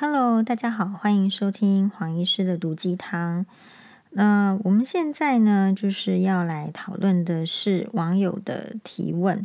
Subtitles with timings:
[0.00, 3.44] Hello，大家好，欢迎收听黄医师的毒鸡汤。
[4.10, 9.44] 那我们现在呢，就是要来讨论的是网友的提问。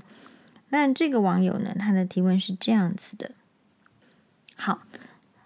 [0.70, 3.32] 那这个网友呢，他的提问是这样子的。
[4.56, 4.84] 好，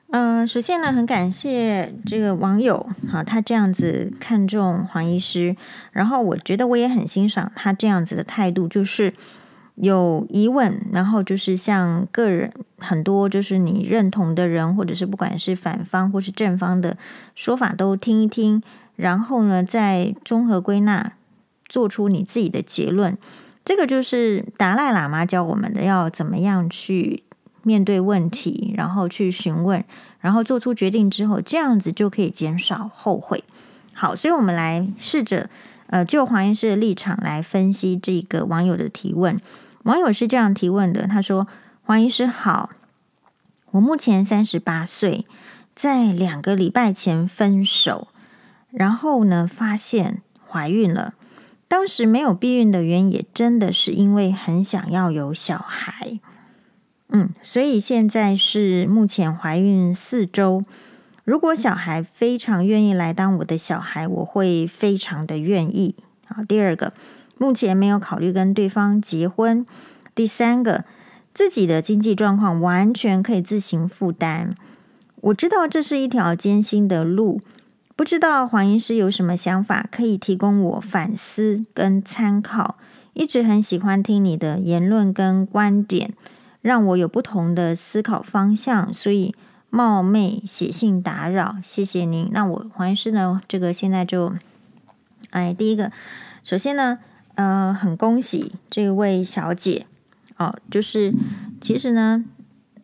[0.09, 5.55] 嗯、呃，首先呢，很感谢这个网友，好，他这样子看中黄医师，
[5.93, 9.13] 然后我觉得我也很欣赏他这样子的态度，就是。
[9.79, 16.97] 有疑问，然后就是像个人很多，就是你认同的人，或者是不管是反方或是正方的
[17.35, 18.63] 说法都听一听，
[18.95, 21.13] 然后呢，再综合归纳，
[21.67, 23.15] 做出你自己的结论。
[23.63, 27.23] 这个就是达赖喇嘛教我们的，要怎么样去
[27.61, 29.83] 面对问题，然后去询问，
[30.19, 33.43] 然后做出决定之后，这样子就可以减少后悔。
[33.93, 35.49] 好，所以我们来试着
[35.87, 39.39] 呃，就黄医师的立场来分析这个网友的提问。
[39.87, 41.47] 网友是这样提问的，他说
[41.81, 42.71] ：“黄医师好，
[43.71, 45.25] 我目前三十八岁，
[45.73, 48.09] 在两个礼拜前分手，
[48.69, 51.13] 然后呢，发现怀孕了。
[51.69, 56.19] 当时没有避孕的原因，也真的是因为很想要有小孩。
[57.07, 60.65] 嗯，所以现在是目前怀孕四周。
[61.23, 65.95] 如果小孩非常愿意来当我的小孩，我会非常的愿意。
[66.25, 66.91] 好，第二个。”
[67.37, 69.65] 目前没有考虑跟对方结婚。
[70.15, 70.85] 第三个，
[71.33, 74.55] 自己的经济状况完全可以自行负担。
[75.21, 77.39] 我知道这是一条艰辛的路，
[77.95, 82.77] 不知道黄医师有什么想法可以提供我反思跟参考。
[83.13, 86.13] 一直很喜欢听你的言论跟观点，
[86.61, 89.35] 让我有不同的思考方向，所以
[89.69, 92.29] 冒昧写信打扰，谢谢您。
[92.31, 93.41] 那我黄医师呢？
[93.47, 94.33] 这个现在就，
[95.29, 95.91] 哎，第一个，
[96.41, 96.97] 首先呢。
[97.37, 99.85] 呃，很恭喜这位小姐
[100.37, 101.13] 哦，就是
[101.61, 102.25] 其实呢，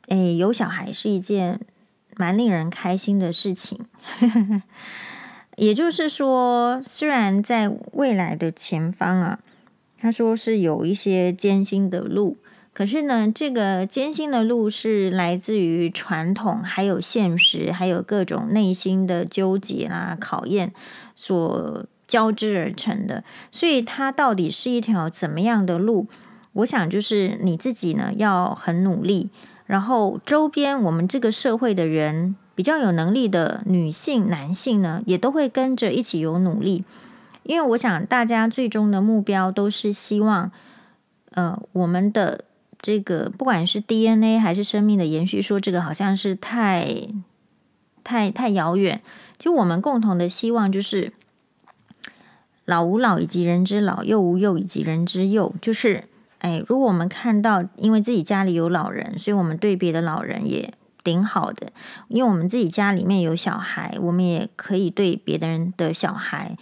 [0.10, 1.60] 诶，有小孩是一件
[2.16, 3.80] 蛮令人开心的事情。
[5.58, 9.40] 也就是说，虽然在未来的前方啊，
[9.98, 12.38] 他说是有一些艰辛的路，
[12.74, 20.72] 可是呢，这个艰辛的路是来自于传统，还有现实，还有各种内心的纠结啦、考验
[21.16, 21.88] 所。
[22.14, 26.06] 交织而成的，所以它到底是一条怎么样的路？
[26.54, 29.32] 我想就是你自己呢要很努力，
[29.66, 36.84] 然后周边我们这个社会的人比较有能力的女性、男性呢，也都会跟着一起有努力。
[37.42, 40.52] 因为我想大家最终的目标都是希望，
[41.32, 42.46] 呃，我们的
[42.80, 47.08] 这个不管是 DNA 还是生命的延续，说这个好像是太
[48.04, 49.02] 太太遥远。
[49.40, 51.12] 就我们共同的希望就是。
[52.66, 55.54] 老吾老以及人之老，幼吾幼以及人之幼。
[55.62, 56.06] 就是，
[56.40, 61.68] 哎，如果我们看到，因为自己家里有老人，所以我们对别的老人也挺好的。
[62.08, 66.58] 因为我们自己家里面有小孩，我们也可以对别的人的小孩，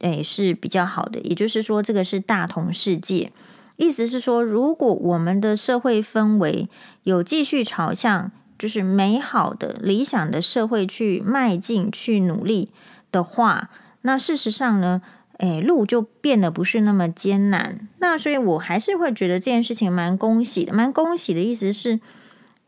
[0.00, 1.18] 哎，是比较好的。
[1.20, 3.32] 也就是说，这个是大同世界。
[3.76, 6.68] 意思是说，如果我们的社会氛围
[7.04, 12.70] 有继续朝向就是美好的、理想的社会去迈进、去努力
[13.10, 13.70] 的话，
[14.02, 15.00] 那事实上呢？
[15.38, 17.88] 哎，路就变得不是那么艰难。
[17.98, 20.72] 那所以，我还是会觉得这件事情蛮恭喜的。
[20.72, 22.00] 蛮恭喜的意思是，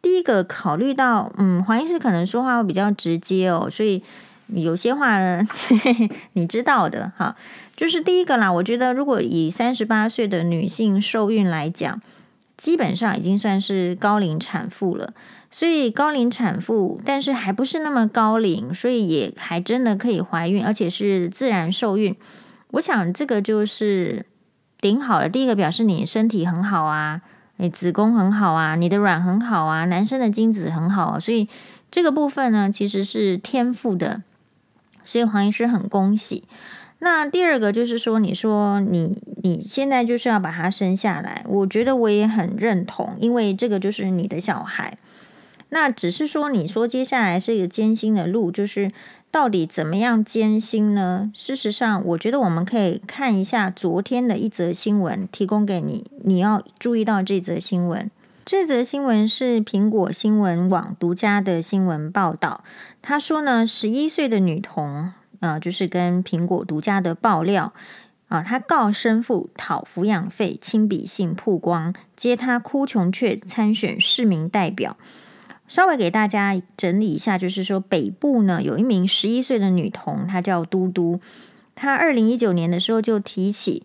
[0.00, 4.02] 第一个考虑到，嗯，黄医师可能说话会比较直接哦，所以
[4.48, 5.46] 有些话呢，
[6.34, 7.36] 你知道的哈。
[7.76, 12.00] 就是第一个啦，我觉得如果以三十八岁的女性受孕来讲，
[12.56, 15.14] 基本上已经算是高龄产妇了。
[15.50, 22.14] 所以高龄产妇，但是还不是那么高龄，所以也还真的可以怀孕，而且是自然受孕。
[22.72, 24.24] 我想这个就是
[24.80, 25.28] 顶好了。
[25.28, 27.20] 第一个表示你身体很好啊，
[27.56, 31.48] 你子宫很好啊，你的卵很好啊，男生的精子很好啊，所以
[31.90, 34.22] 这个部分呢，其实是天赋的。
[35.04, 36.44] 所以黄医师很恭喜。
[37.00, 44.96] 那第二个就是说，你说你你现在就是要把他生下来，我觉得我也很认同，因为这个就是你的小孩。
[45.70, 48.92] 那只是说，你说接下来是一个艰辛的路，就是。
[49.30, 51.30] 到底怎么样艰辛呢？
[51.32, 56.10] 事实上，我觉得我们可以看一下昨天的一则新闻，提供给你。
[56.24, 58.10] 你要注意到这则新闻。
[58.44, 62.64] 这则新闻是苹果新闻网独家的新闻报道。
[63.00, 67.72] 他说呢，十一岁的女童，呃，就是跟苹果独家的爆料
[68.26, 74.96] 啊，她告生父讨抚养费，亲笔信曝光，接她哭穷却参选市民代表。
[75.70, 81.20] 稍微给大家整理一下，就是说北部呢有一名十一岁的女童，她叫嘟嘟。
[81.76, 83.84] 她二零一九年的时候就提起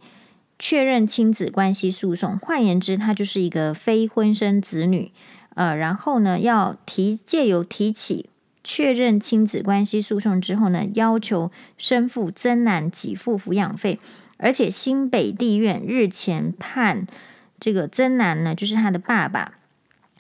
[0.58, 5.12] 确认亲子关系诉讼，换言之，她就是一个非婚生子女。
[5.54, 8.32] 呃，然后呢要提借由提起
[8.64, 14.00] 确认亲子关系诉讼之后呢，要求生父曾男给付抚养费，
[14.38, 17.06] 而且新北地院日前判
[17.60, 19.60] 这个曾男呢，就是他的爸爸，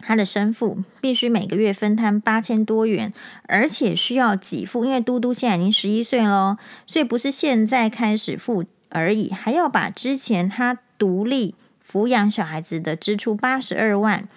[0.05, 3.11] 他的生父必须每个月分摊八千多元，
[3.47, 11.55] 而且需要给付，因为嘟嘟现在已经十一岁了，所以不是现在开始付而已，还要把之前他独立
[11.91, 14.27] 抚养小孩子的支出八十二万。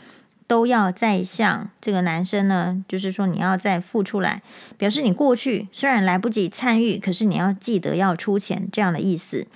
[0.48, 4.40] 都要再向这个男生呢，就是说你要再付出来，
[4.78, 9.46] 表示你过去虽然来不及参与，可是你要记得要出钱这样的意思。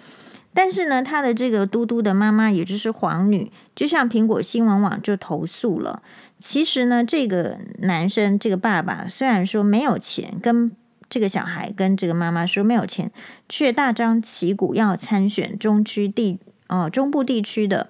[0.55, 6.03] 但是呢，他的这个嘟嘟的妈妈，也就是黄女，就像苹果新闻网就投诉了。
[6.39, 10.73] 其实呢，这个男生这个爸爸虽然说没有钱，跟
[11.09, 13.11] 这个小孩跟这个妈妈说没有钱，
[13.49, 16.39] 却大张旗鼓要参选中区地
[16.69, 17.89] 哦中部地区的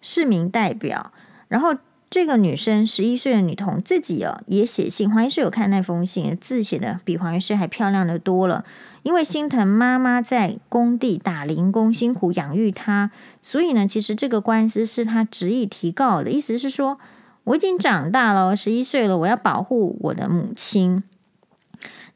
[0.00, 1.12] 市民代表，
[1.48, 1.76] 然后。
[2.10, 8.64] 这个女生十一岁的女童自己哦也写信，黄医师有看那封信，字写的比黄医师还漂亮的多了。
[9.04, 16.98] 因为心疼妈妈在工地打零工辛苦养育她，所以呢，其实这个官司是她执意提告的，意思是说
[17.44, 21.04] 我已经长大了，十一岁了，我要保护我的母亲。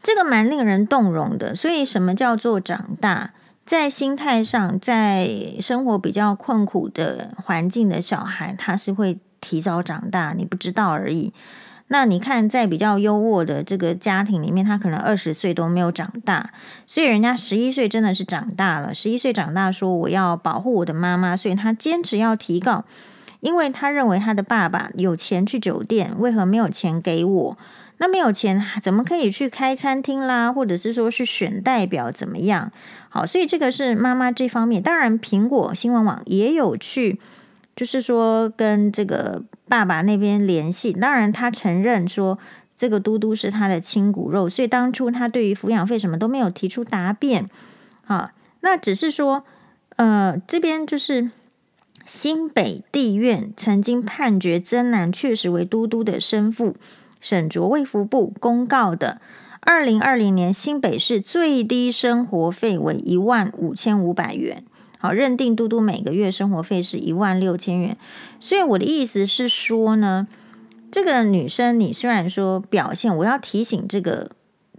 [0.02, 1.54] 这个蛮令人动容的。
[1.54, 3.32] 所以什么叫做长大？
[3.64, 5.30] 在心态上，在
[5.60, 9.20] 生活比较困苦的环境的小孩，他是会。
[9.40, 11.32] 提早长大，你不知道而已。
[11.90, 16.50] 那你看，在比较优渥的这个家庭里面，他可能二十岁都没有长大，
[16.86, 18.92] 所以人家十一岁真的是长大了。
[18.92, 22.84] 十一岁长大，说我要保护我的妈妈，所以他坚持要提告，
[23.40, 27.58] 因为他认为他的爸爸有钱去酒店，为何没有钱给我？
[27.96, 30.52] 那没有钱，怎么可以去开餐厅啦？
[30.52, 32.70] 或者是说是选代表怎么样？
[33.08, 34.82] 好，所以这个是妈妈这方面。
[34.82, 37.18] 当然，苹果新闻网也有去。
[37.74, 42.38] 就是说，跟这个爸爸那边联系，当然他承认说
[42.74, 47.48] 这个嘟嘟是他的亲骨肉，所以当初他对于抚养费什么都没有提出答辩，
[48.06, 49.44] 啊，那只是说，
[49.96, 51.30] 呃，这边就是
[52.06, 56.76] 新北地院曾经判决曾男确实为嘟嘟的生父，
[57.20, 59.20] 审酌卫福部公告的
[59.60, 64.64] 二零二零年新北市最低生活费为一万五千五百元。
[65.00, 67.96] 好，认定嘟嘟每个月生活费是一万六千元，
[68.40, 70.26] 所以我的意思是说呢，
[70.90, 74.32] 这个女生你虽然说表现，我要提醒这个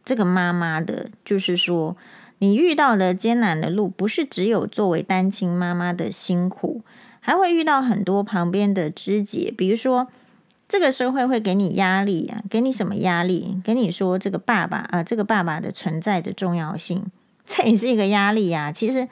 [0.04, 1.96] 这个妈妈的，就是说
[2.40, 6.82] 你遇到的艰难的路，不是只有作为单亲妈妈的辛苦，
[7.22, 10.10] 还会遇到很多旁边的枝节，比如说
[10.68, 13.62] 这个社会会给你压力啊，给你什么压力？
[13.64, 17.06] 给你说这个爸爸啊，这个爸爸的存在的重要性，
[17.48, 19.08] 这也是一个压力呀，其实。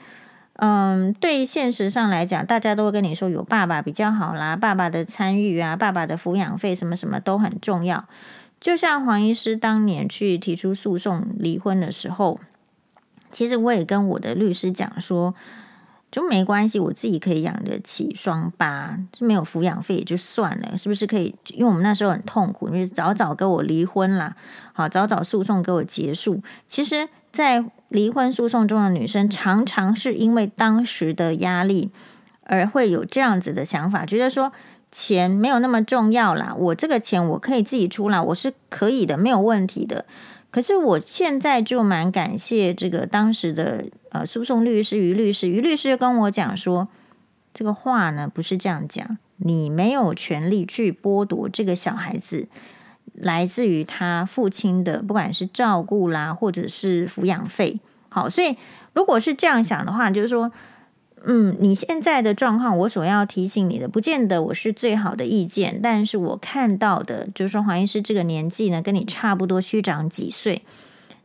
[0.57, 8.06] 嗯，对现实上来讲，大家都会跟你说有爸爸比较好啦，爸爸的参与啊，爸爸的抚养费什么什么都很重要。
[8.59, 12.39] 就像黄医师当年去提出诉讼离婚的时候，
[13.30, 15.36] 其实我也跟我的律师讲说，
[16.09, 21.36] 就没关系，我自己可以养得起双八，就没有抚养费也就算了，是不是可以？
[21.50, 24.36] 因为我们那时候很痛苦，就是早早跟我离婚啦，
[24.74, 26.42] 好，早早诉讼给我结束。
[26.65, 31.89] 其实，在离婚诉讼中的女生常常是因为当时的压力
[32.44, 34.51] 而会有这样子的想法，觉得说
[34.92, 40.06] 钱没有那么重要啦，我这个钱我可以自己出啦，我是可以的，没有问题的。
[40.50, 46.88] 可是我现在就蛮感谢这个当时的呃诉讼律师于律师，于律师就跟我讲说，
[47.53, 52.48] 这个话呢不是这样讲，你没有权利去剥夺这个小孩子。
[53.14, 58.56] 来自于他父亲的，不管是照顾啦，或者是抚养费，好，所以
[58.94, 60.52] 如果是这样想的话，就是说，
[61.26, 70.64] 嗯，你现在的状况，我所要提醒你的，不见得我是最好的意见，但是我看到的，就是说黄医师这个年纪呢，跟你差不多，虚长几岁，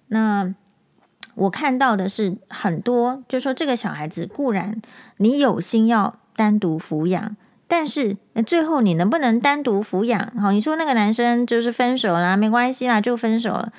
[0.09, 0.55] 那
[1.35, 4.81] 我看到的是很多，就是说这个小孩子固然
[5.19, 7.37] 你有心要单独抚养。
[7.75, 10.31] 但是，最后你能不能单独抚养？
[10.39, 13.73] 好，你说那个男生就是分手啦，没关系啦，就分手了。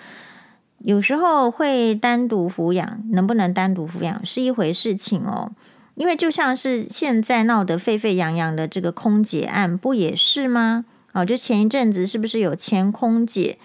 [0.79, 5.51] 有时候会单独抚养，能不能单独抚养是一回事情哦。
[5.93, 10.85] 因为就像是现在闹得沸沸扬扬的这个空姐案，不也是吗？
[11.11, 13.59] 哦，就前一阵子是不是有前空姐，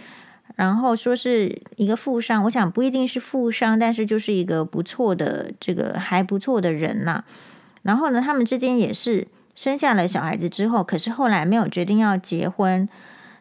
[0.56, 7.24] 然后说是一个富商，我想不一定是富商，但是就是一个不错的这个还不错的人呐。
[7.80, 9.26] 然后呢，他们之间也是。
[9.58, 12.88] 生下了小孩子之后，可是后来没有决定要结婚。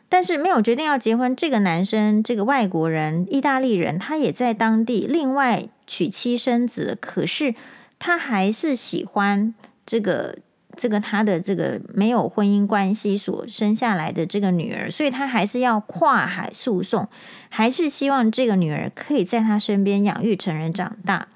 [0.09, 6.97] 但是没有决定要结婚，这个男生，这个外国人，意大利人，他也在当地另外娶妻生子。
[6.99, 7.53] 可是
[7.99, 9.53] 他还是喜欢
[9.85, 10.39] 这个
[10.75, 17.07] 这个他的这个没有婚姻关系所生下来的这个女儿，所以他还是要跨海诉讼，
[17.49, 21.27] 还是希望这个女儿可以在他身边养育成人长大。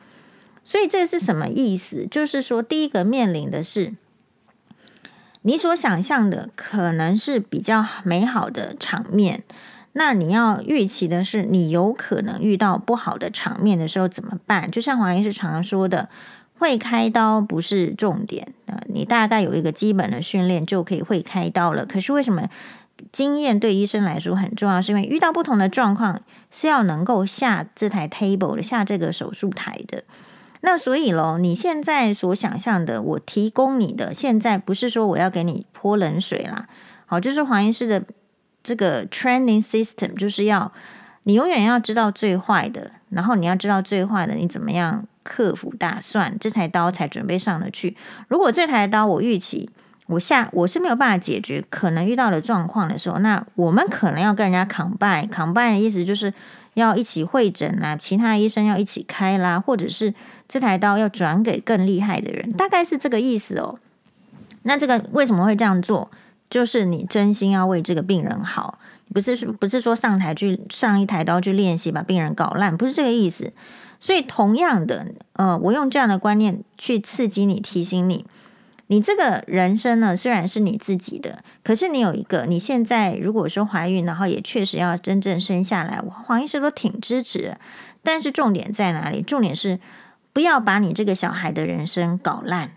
[0.64, 2.08] 所以这是什么意思？
[2.10, 3.94] 就是说，第一个面临的是
[5.42, 9.44] 你所想象的可能是比较美好的场面，
[9.94, 14.70] 那你要预期的是，你有可能遇到不好的场面的时候怎么办？
[14.70, 16.10] 就像黄医师常说的。
[16.62, 21.88] 会开刀不是重点，呃，你大概有一个基本的训练就可以会开刀了。
[21.88, 22.48] 可是为什么
[23.12, 24.80] 经验对医生来说很重要？
[24.80, 26.22] 是因为遇到不同的状况
[26.52, 30.04] 是要能够下这台 table 的，下这个手术台的。
[30.62, 36.68] 那所以咯，你现在所想象的，我提供你的，现在不是说我要给你泼冷水啦。
[37.06, 38.04] 好，就是黄医师的
[38.64, 40.72] 这个 training system，就是要
[41.24, 45.06] 你永远要知道最坏的，然后你要知道最坏的，你怎么样？
[45.24, 47.96] 克服打算，这台刀才准备上得去。
[48.28, 49.70] 如果这台刀我预期
[50.08, 56.34] 我下我是没有办法解决可能遇到的状况的时候，那我们可能要跟人家 combine，combine 的意思就是
[56.74, 60.14] 要一起会诊啦，其他医生要一起开啦，或者是
[60.48, 63.80] 这台刀要转给更厉害的人，大概是这个意思哦。
[64.64, 66.10] 那这个为什么会这样做？
[66.50, 68.78] 就是你真心要为这个病人好，
[69.14, 73.54] 不是说不是说上台去上一台刀去练习把病人搞烂，不是这个意思。
[74.00, 78.26] 所以，同样的，呃，我用这样的观念去刺激你，提醒你，
[78.92, 87.56] 你这个人生呢，虽然是你自己的，可是你有一个，你现在如果说怀孕，然后也确实要真正生下来，我黄医师都挺支持。
[88.04, 89.22] 但是重点在哪里？
[89.22, 89.80] 重点是
[90.34, 92.72] 不要把你这个小孩的人生搞烂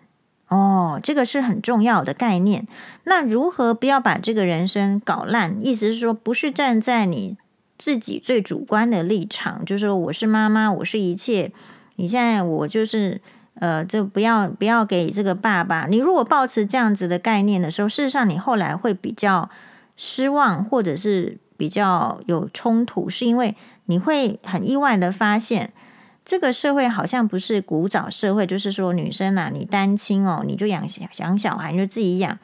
[0.46, 2.68] 哦，这个是很重要的概念。
[3.02, 5.58] 那如何不要把这个人生搞烂？
[5.60, 7.36] 意思是说，不是站在你。
[7.76, 11.50] 自己最主观的立场，就是说我是妈妈，我是一切。
[11.96, 13.20] 你现在我就是
[13.54, 15.86] 呃，就不要不要给这个爸爸。
[15.86, 19.48] 你如果抱持这样子的概念的时候，事实上你后来会比较
[19.96, 23.56] 失望，或者是比较有冲突，是因为
[23.86, 25.72] 你会很意外的发现，
[26.24, 30.84] 这个社会好像不是古早社会，就是说女生啊，你单亲哦，你就养
[31.18, 32.38] 养小孩，你就自己养，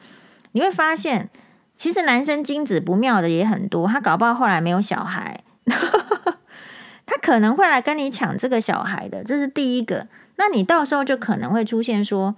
[0.53, 1.29] 你会发现。
[1.73, 5.43] 其实男生精子不妙的也很多，他搞不好后来没有小孩，
[7.07, 10.07] 他可能会来跟你抢这个小孩的，这是第一个。
[10.35, 12.35] 那你到时候就可能会出现说，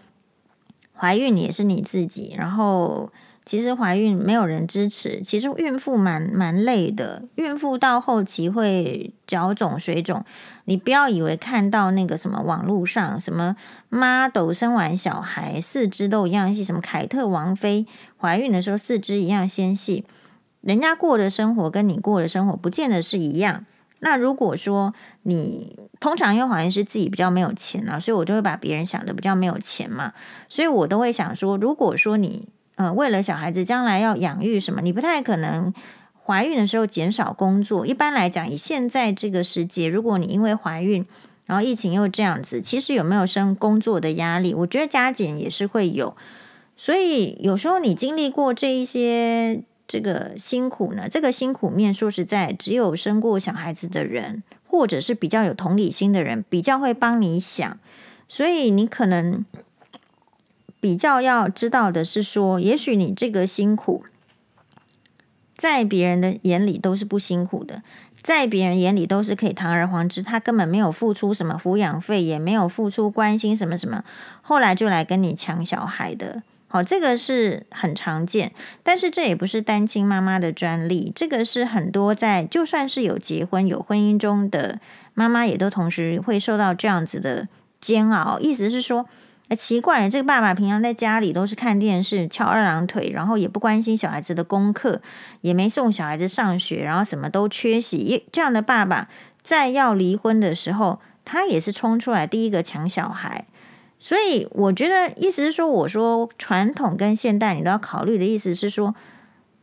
[0.96, 3.12] 怀孕也是你自己，然后。
[3.46, 10.24] 其实怀孕没有人支持，其实孕妇蛮蛮累的，孕妇到后期会脚肿水肿。
[10.64, 13.58] 你不要以为看到那个什么网络上什么
[13.90, 17.86] model 生完小孩四肢都一样细，什么凯特王妃
[18.16, 20.06] 怀孕的时候四肢一样纤细，
[20.62, 23.66] 人家过的生活跟你过的生活不见得是一样。
[24.00, 30.13] 那如果说你通常因为好像是自己比较没有钱啊，所以我就会把别人想的比较没有钱嘛，
[30.48, 32.48] 所以我都会想说，如果说你。
[32.75, 35.72] 呃，为了小孩子将来要养育什么，你不太可能
[36.25, 37.86] 怀孕的时候减少工作。
[37.86, 41.06] 一般来讲，以现在这个时节，如果你因为怀孕，
[41.46, 44.56] 然后疫情又这样子，其实有没有生工作的压力？
[44.56, 46.18] 我觉得加减也是会有。
[46.75, 54.42] 所以有时候你经历过这一些这个辛苦呢，这个辛苦面，说实在，只有生过小孩子的人，
[54.74, 57.80] 或者是比较有同理心的人，比较会帮你想。
[58.27, 59.46] 所以你可能。
[60.84, 64.03] 比较要知道的是说，也许你这个辛苦，
[65.56, 67.84] 在别人的眼里都是不辛苦的，
[68.22, 74.03] 在别人眼里都是可以堂而皇之，他根本没有付出什么抚养费，也没有付出关心什么什么，
[74.42, 76.44] 后来就来跟你抢小孩的。
[76.74, 78.51] 哦，这个是很常见，
[78.84, 84.80] 但是这也不是单亲妈妈的专利，这个是很多在就算是有结婚有婚姻中的
[85.13, 87.48] 妈妈，也都同时会受到这样子的
[87.80, 88.38] 煎熬。
[88.39, 89.08] 意思是说。
[89.50, 95.01] 哎，奇怪，这个爸爸平常在家里都是看电视、翘二郎腿，然后也不关心小孩子的功课，
[95.42, 98.24] 也没送小孩子上学，然后什么都缺席。
[98.32, 99.10] 这样的爸爸
[99.42, 103.46] 在要离婚的时候，他也是冲出来第一个抢小孩。
[104.04, 108.94] 所以我觉得，意思是说，我说传统跟现代你都要考虑的意思是说，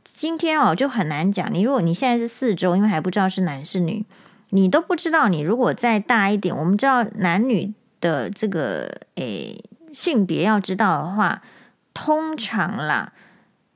[0.02, 1.52] 今天哦就很难讲。
[1.52, 4.06] 你如果你现在是四周，因为还不知道是男是女，
[4.48, 5.28] 你都不知道。
[5.28, 9.62] 你如果再大一点，我们知道男女的这个诶。
[9.92, 11.42] 性别要知道的话，
[11.92, 13.12] 通常啦，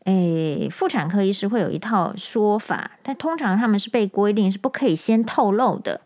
[0.04, 6.00] 诶，妇产科医师会有一套说法，但通常他们是被规定是不可以先透露的，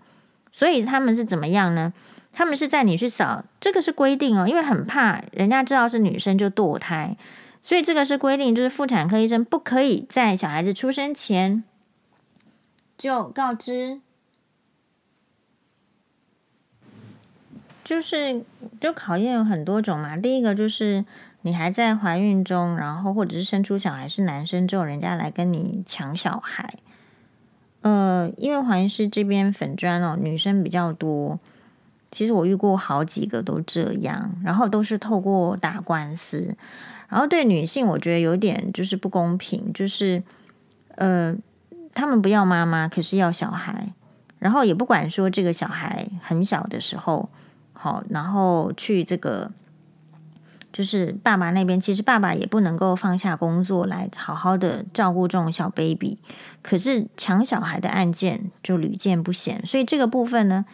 [0.50, 1.92] 所以他们是怎么样呢？
[2.38, 7.16] 他们是在你去扫，这个是规定哦，因为很怕人家知道是女生就堕胎，
[7.60, 11.64] 所以这个是规定，就是妇产科医生不可以在小孩子出生前
[12.96, 14.00] 就告知。
[17.82, 18.44] 就是，
[18.80, 20.16] 就考验有很多种嘛。
[20.16, 21.04] 第一个就是，
[21.42, 26.74] 你还在怀孕中，然后或者是生出小孩是男生之后，人家来跟你抢小孩。
[27.80, 31.40] 呃，因为黄医师这边粉专哦，女生比较多。
[32.10, 36.56] 其实我遇过好几个都这样，然后都是透过打官司，
[37.08, 40.22] 然后对女性我觉得有点就是不公平，就是
[40.94, 41.36] 呃，
[41.92, 43.92] 他们不要妈妈，可是要小孩，
[44.38, 47.28] 然后也不管说这个小孩很小的时候，
[47.74, 49.50] 好，然后去这个
[50.72, 56.18] 就是爸爸那边，其实爸爸也不能够放下工作来好好的照顾这种小 baby，
[56.62, 60.64] 可是抢小孩的案件就屡见不鲜，所以这个部分呢。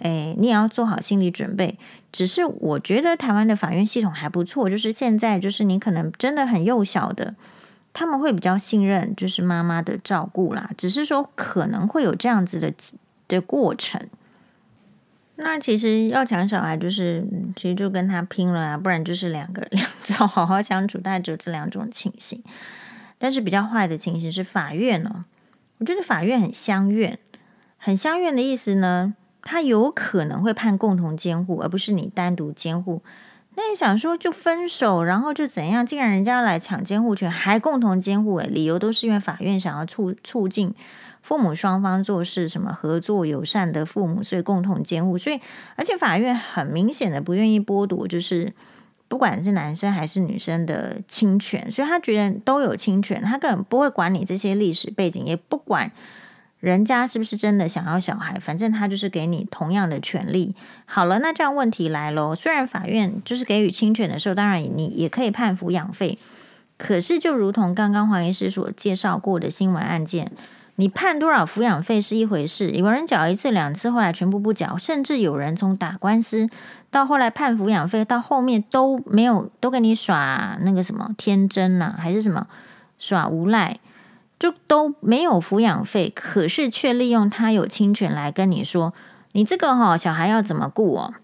[0.00, 1.78] 哎，你也要做好心理准备。
[2.12, 7.36] 只是我觉得台湾的法院系统还不错，就是现在就是你可能真的很幼小的，
[7.92, 10.70] 他们会比较信任就是妈妈的照顾啦。
[10.76, 12.74] 只是说可能会有这样子的
[13.28, 14.08] 的过程。
[15.36, 22.42] 那其实要抢小孩，就是其实就跟他拼了啊，不然就是两个两造好好相处，大概只有这两种情形。
[23.16, 25.24] 但是比较坏的情形是法院呢，
[25.78, 27.18] 我觉得法院很相怨，
[27.78, 29.14] 很相怨的意思呢。
[29.42, 33.02] 他有可能会判共同监护，而不是你单独监护。
[33.56, 35.84] 那你想说就分手，然后就怎样？
[35.84, 40.72] 既然人家来抢监护权，还共同监护，诶，理由都是因为法院想要促促进
[41.20, 45.18] 父母双方做事什么合作友善的父母，所以共同监护。
[45.18, 45.40] 所以，
[45.74, 48.54] 而且法院很明显的不愿意剥夺，就是
[49.08, 55.90] 不管是男生还是女生的亲权，所以他觉得都有亲权，他根本不会管你这些历史背景，也不管。
[56.60, 58.38] 人家是不是真的想要小孩？
[58.38, 60.54] 反正他就是给你同样的权利。
[60.84, 62.34] 好了，那这样问题来喽。
[62.34, 66.18] 虽然法院就是给予侵权的时候，当然你也可以判抚养费，
[66.76, 70.30] 可是就如同刚刚黄医师所介绍过的新闻案件，
[70.76, 76.48] 你判多少抚养费是一回事，有人缴一次两次，后来全部不缴，甚至有人从打官司
[76.90, 82.46] 到后来判抚养费，到后面都没有，都给你耍那个什么天真呐、还是什么
[82.98, 83.78] 耍无赖。
[84.40, 88.94] 就都没有抚养费，可是却利用他有亲权来跟你说，
[89.32, 91.14] 你这个哈小孩要怎么顾哦？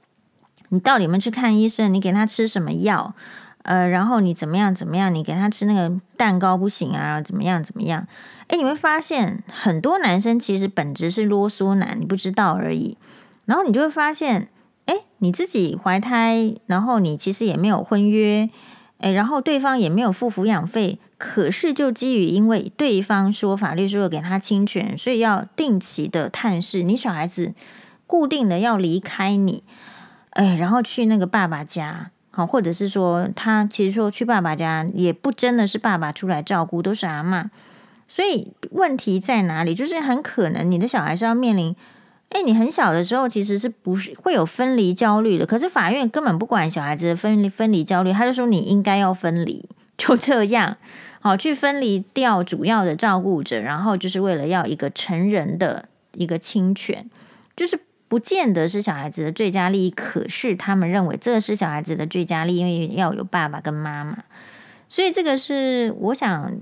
[0.69, 1.93] 你到底有没去看医生？
[1.93, 3.15] 你给他吃什么药？
[3.63, 5.13] 呃，然后你怎么样怎么样？
[5.13, 7.23] 你给他吃那个蛋糕不行啊？
[7.23, 8.07] 怎么样怎么样？
[8.49, 12.99] 诶，你会发现很多男生其实本质是啰嗦男，你不知道而已。
[13.47, 14.51] 然后你就会发现，
[14.85, 18.51] 诶，你自己怀胎，然后你其实也没有婚约。
[18.99, 27.55] 诶，然后对方也没有付抚养费，可是就基于因为对方说法律说有给他侵权，所以要定期的探视，你小孩子
[28.07, 29.65] 固定的要离开你，
[30.31, 37.49] 诶，然后去那个爸爸家，好，或者是说他其实说去爸爸家也不真的是爸爸出来照顾，都是阿嬷，
[38.07, 39.75] 所以问题在哪里？
[39.75, 41.75] 就是很可能你的小孩是要面临。
[42.31, 45.47] 哎，你很小的时候其实是不是会有分离焦虑的？
[45.47, 50.77] 可是法院根本不管小孩子分离分离焦虑，他就说你应该要分离，就这样，
[51.21, 57.09] 好，去分离掉主要的照顾者，然后就是为了要一个成人的一个亲权，
[57.57, 64.19] 就是不见得是小孩子的最佳利益，可是他们认为这是小孩子的最佳利益，因为要有爸爸跟妈妈，
[64.89, 66.57] 所以这个是我想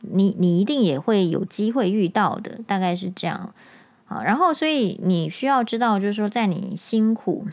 [0.00, 3.54] 你你一定也会有机会遇到的，大概是这样。
[4.04, 7.46] 好，然后所以你需要知道，就是说，在你辛苦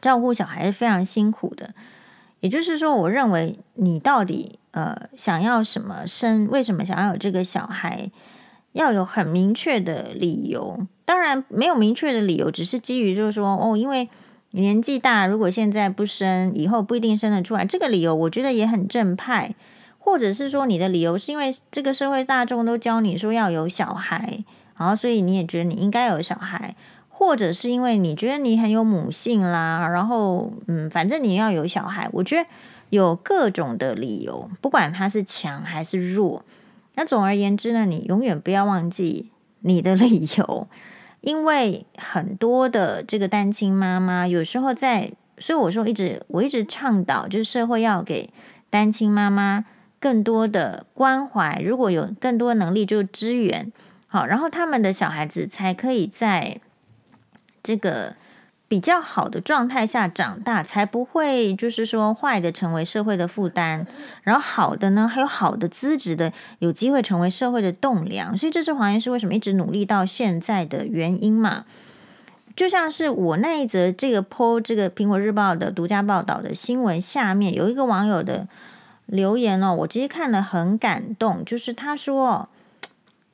[0.00, 1.74] 照顾小孩是非常辛苦的。
[2.42, 8.10] 也就是说，我认为你到底呃想要什么生，为什么想要有这个小孩，
[8.72, 10.86] 要有很明确的理由。
[11.04, 14.08] 当然没有明确的理由，只是基于就是说，哦，因为
[14.50, 17.64] 年纪大，如果现在不生，以后不一定生得出来。
[17.64, 19.54] 这个理由我觉得也很正派。
[19.98, 24.44] 或者是说，你的理由是因为这个社会大众都教你说要有小孩。
[24.76, 26.74] 然后，所以你也觉得你应该有小孩，
[27.24, 32.10] 或者是因为你觉得你很有母性啦，然后嗯，反正你要有小孩。
[32.14, 32.48] 我觉得
[32.90, 36.44] 有各种的理由，不管他是强还是弱。
[36.96, 39.30] 那总而言之呢，你永远不要忘记
[39.60, 40.66] 你的理由，
[41.20, 48.30] 因为很多的这个单亲妈妈有时候在，所以我说一直我一直倡导，就是社会要给
[48.68, 49.64] 单亲妈妈
[50.00, 53.70] 更多的关怀，如果有更多能力就支援。
[54.08, 56.60] 好，然后他们的小孩子才可以在
[57.62, 58.14] 这个
[58.66, 63.86] 比较好的状态下长大，才不会就是说坏的成为社会的负担，
[64.22, 68.36] 然后好的呢，还有好的资质的，有机会成为社会的栋梁。
[68.36, 71.64] 所以这是黄医师为什么一直努力到现在的原因嘛。
[72.56, 78.48] 就像是我那一则这个 po 这个苹果日报的独家报道的新闻下面有一个网友的
[79.06, 82.48] 留言哦，我其实看了很感动，就是他说。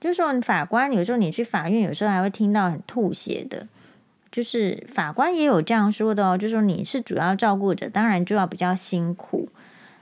[0.00, 3.66] 就是说，法官有时候你去法院，有时候还会听到很吐血的。
[4.30, 9.48] 就是法官也有这样说的哦，就说你是主要照顾者，当然就要比较辛苦。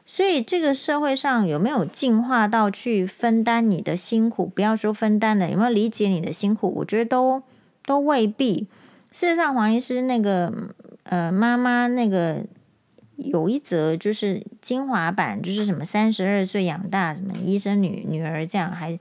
[0.08, 4.46] 所以这个社会上有没有进化到去分担你的辛苦？
[4.46, 6.72] 不要说分担了，有没有理解你的辛苦？
[6.76, 7.42] 我觉得都
[7.84, 8.68] 都未必。
[9.10, 10.52] 事实上，黄医师那个
[11.04, 12.44] 呃妈妈那个
[13.16, 18.96] 有一则就是精华版，就是什么三十二岁养大什么医生女女儿这样，还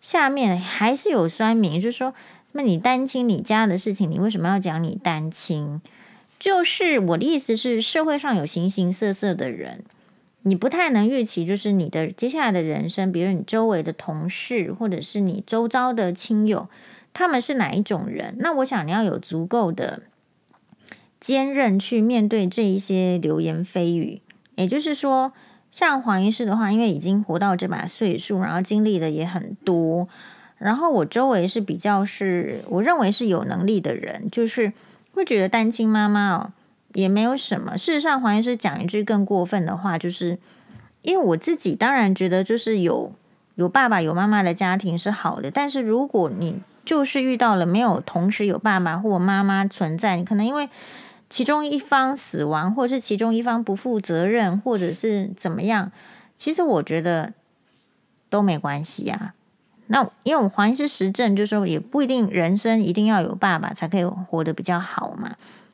[0.00, 2.14] 下面还是有酸民，就是说，
[2.58, 5.80] 那你单亲你家的事情，你为什么要讲你单亲？
[6.40, 9.84] 就是我的意思是，社会上有形形色色的人。
[10.42, 16.68] 你不太能预期，就是你的接下来的人生，比如你周围的同事，或者是你周遭的亲友，
[17.14, 18.34] 他们是哪一种人？
[18.40, 20.02] 那我想你要有足够的
[21.20, 24.20] 坚韧去面对这一些流言蜚语。
[24.56, 25.32] 也就是说，
[25.70, 30.08] 像黄医师的话，因为已经活到这把岁数，然后经历的也很多，
[30.58, 34.72] 然后我周围是比较是我认为是有能力的人，就是
[35.12, 36.52] 会觉得单亲妈妈哦。
[36.94, 37.76] 也没有什么。
[37.76, 40.38] 事实上，黄医师讲一句更过分的话，就是
[41.02, 43.12] 因为我自己当然觉得，就是有
[43.56, 45.50] 有爸爸有妈妈的家庭是好的。
[45.50, 50.70] 但是如果你就是遇到了没有同时有爸爸或妈妈存在，你可能因为
[51.28, 55.92] 其中一方死亡，或者是其中一方不负责任，或者是怎么样，
[56.38, 57.34] 其实我觉得
[58.30, 59.34] 都没关系啊。
[59.88, 65.32] 那因为我们黄医师实证，就是说也不一定人生一定要有爸爸才可以活得比较好嘛。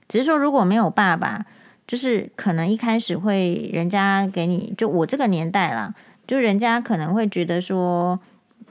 [0.08, 1.46] 只是说，如果没有爸爸，
[1.86, 5.94] 就是可能一开始会人家给你，就我这个年代啦，
[6.26, 8.20] 就人家可能会觉得说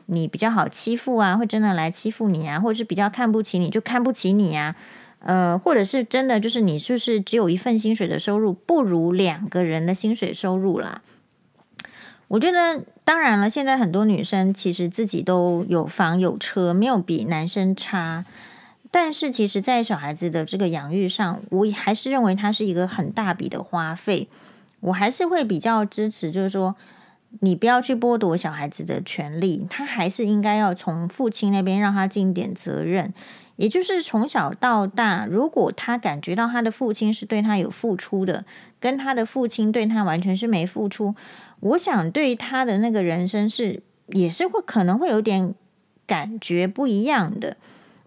[0.05, 4.75] 你比较好欺负啊，会真的来欺负你啊，或者是比较看不起你，就看不起你啊，
[5.19, 11.01] 呃，或者是真的就是你就是只有一份薪水的收入，不如两个人的薪水收入啦。
[12.27, 18.25] 我觉得当然了，现在很多女生其实自己都有房有车，没有比男生差。
[18.89, 24.27] 但是，其实，在小孩子的这个养育上，我还是认为它是一个很大笔的花费。
[24.81, 26.75] 我还是会比较支持，就是说，
[27.39, 33.11] 你不要去剥夺小孩子的权利，他还是应该要从父亲那边让他尽点责任。
[33.55, 38.45] 也就是从小到大，如果他感觉到他的父亲是对他有付出的，
[38.79, 41.15] 跟他的父亲对他完全是没付出，
[41.59, 45.53] 我想对他的那个人生是也是会可能会有点
[46.07, 47.57] 感觉不一样的。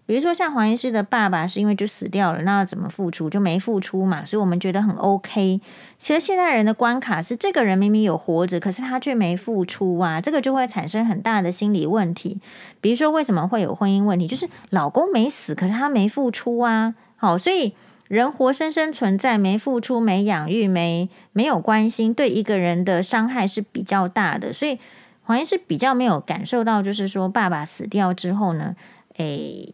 [0.07, 5.59] 比如说，像黄医师的爸爸是因为就死掉了，那要怎么付出就没付出嘛，所以我们觉得很 OK。
[5.97, 12.39] 其实现代人的关卡是，这个人明明有活着，可是他却没付出啊，这个就会产生很大的心理问题。
[12.79, 14.25] 比如说，为什么会有婚姻问题？
[14.25, 16.95] 就是老公没死，可是他没付出啊。
[17.17, 17.73] 好，所以
[18.07, 24.53] 人活生生存在，没付出、没养育、没没有关心，对一个人的伤害是比较大的。
[24.53, 24.79] 所以
[25.23, 28.77] 黄医师比较没有感受到，就是说爸爸死掉之后呢，
[29.17, 29.73] 诶，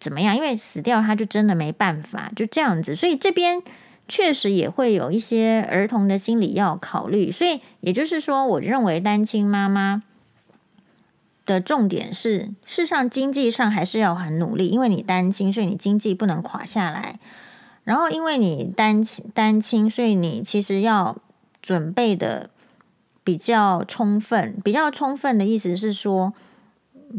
[0.00, 0.36] 怎么样？
[0.36, 2.94] 因为死掉，他就真的没办法，就这样子。
[2.94, 3.62] 所以这边
[4.08, 7.30] 确实也会有一些儿童的心理要考虑。
[7.30, 10.02] 所以也就是说，我认为单亲妈妈
[11.46, 17.20] 的重点是，事实上经济上还是要很努力，因为你单亲，所以你经济不能垮下来。
[17.84, 21.16] 然后因为你单亲单亲，所以你其实要
[21.62, 22.50] 准备的
[23.22, 24.56] 比较充分。
[24.64, 26.34] 比较充分的意思是说。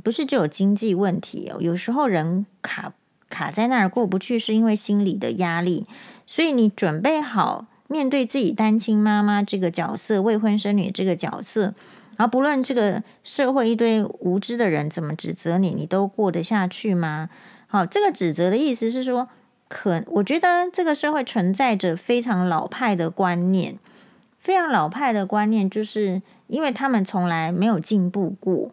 [0.03, 2.93] 不是只有经济问题哦，有时候人卡
[3.29, 5.85] 卡在那儿过不去，是因为心理的压力。
[6.25, 11.73] 所以你准备好面对自己单亲妈妈这个角色、未婚生女这个角色，
[12.15, 17.29] 而不论这个社会一堆无知的人怎么指责你，你都过得下去吗？
[17.67, 19.27] 好，这个指责的意思是说，
[19.67, 23.77] 可我觉得这个社会存在着非常老派的观念，
[24.39, 28.71] 非常老派的观念，就是因为他们从来没有进步过。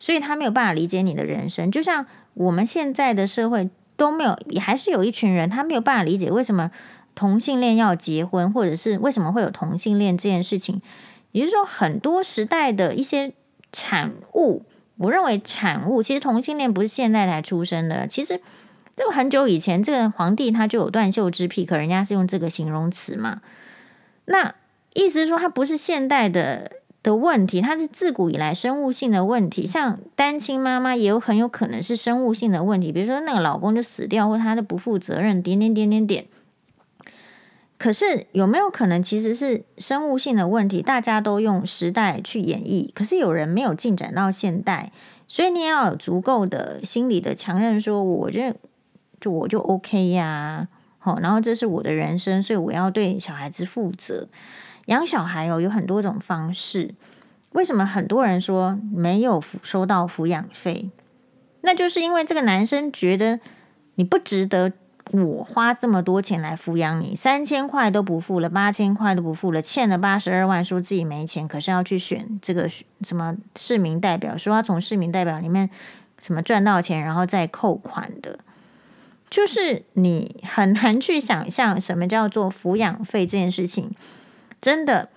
[0.00, 6.70] 所以他没有办法理解你的人生，就像我们现在的社会都没有，也还是有一群人他没有办法理解为什么
[7.14, 10.80] 同性恋要结婚，或者是为什么会有同性恋这件事情。
[11.32, 13.34] 也就是说，很多时代的一些
[13.70, 14.64] 产物，
[14.96, 18.40] 我认为产物其实同性恋不是现在才出生的，其实
[18.96, 23.42] 这个很久以前，这个皇帝他就有断袖之癖，可人家是用这个形容词嘛。
[24.24, 24.54] 那
[24.94, 26.79] 意思是说，他不是现代的。
[27.02, 29.66] 的问题，它是自古以来生物性的问题。
[29.66, 36.26] 像单亲妈妈也有很有可能是生物性的问题，比如说那个老公就死掉，或他的不负责任，点点点点点。
[37.78, 40.82] 可是有没有可能其实是生物性的问题？
[40.82, 44.92] 大家都用时代去演绎，可是有人没有进展到现代，
[45.26, 48.58] 所以你也要有足够的心理的强韧，说我觉得
[49.18, 54.28] 就我就 OK 呀，好，然后这是我的人生，所以我要对小孩子负责。
[54.90, 56.94] 养小孩哦，有很多种方式。
[57.52, 60.90] 为什么很多人说没有收到抚养费？
[61.62, 63.40] 那就是因为这个男生觉得
[63.96, 64.72] 你不值得
[65.12, 72.68] 我花这么多钱来抚养你，三千块都不付了，八千块都不付了，欠了八十二万，说自己没钱，可是要去选这个
[73.02, 75.68] 什么市民代表，说要从市民代表里面
[76.20, 78.38] 什么赚到钱，然后再扣款的，
[79.28, 83.92] 就是你很难去想象什么叫做抚养费这件事情。
[84.60, 85.08] 真的，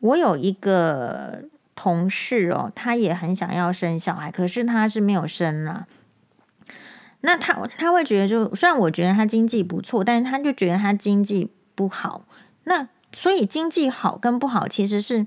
[0.00, 5.86] 我有一个同事哦，他也很想要生小孩，可是他是没有生啊。
[7.22, 12.24] 那他他会觉得就，就虽然我觉得他经济不错，但是他就觉得他经济不好。
[12.64, 15.26] 那所以经济好跟不好其实是